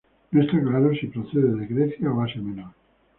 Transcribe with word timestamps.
No 0.31 0.41
está 0.41 0.59
claro 0.59 0.95
si 0.95 1.05
procede 1.13 1.53
de 1.57 1.67
Grecia 1.67 2.11
o 2.11 2.19
Asia 2.23 2.41
Menor. 2.41 2.73